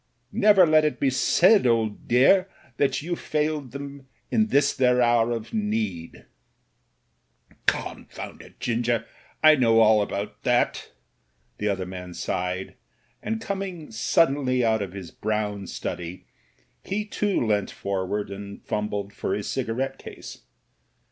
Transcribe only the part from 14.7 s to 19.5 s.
of his brown study, he too leant forward and fumbled for his